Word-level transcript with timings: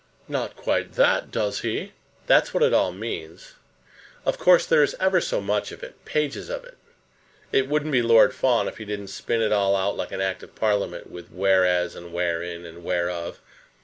"Not 0.27 0.55
quite 0.55 0.93
that; 0.93 1.29
does 1.29 1.59
he?" 1.59 1.91
"That's 2.25 2.55
what 2.55 2.63
it 2.63 2.73
all 2.73 2.91
means. 2.91 3.53
Of 4.25 4.39
course, 4.39 4.65
there 4.65 4.81
is 4.81 4.95
ever 4.99 5.21
so 5.21 5.39
much 5.41 5.71
of 5.71 5.83
it, 5.83 6.05
pages 6.05 6.49
of 6.49 6.63
it. 6.63 6.77
It 7.51 7.67
wouldn't 7.67 7.91
be 7.91 8.01
Lord 8.01 8.33
Fawn 8.33 8.67
if 8.67 8.77
he 8.79 8.85
didn't 8.85 9.09
spin 9.09 9.43
it 9.43 9.51
all 9.51 9.75
out 9.75 9.95
like 9.95 10.11
an 10.11 10.19
Act 10.19 10.41
of 10.41 10.55
Parliament, 10.55 11.11
with 11.11 11.29
'whereas' 11.29 11.93
and 11.95 12.11
'wherein,' 12.13 12.65
and 12.65 12.83
'whereof.' 12.83 13.39